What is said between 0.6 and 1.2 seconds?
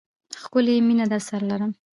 یې، مینه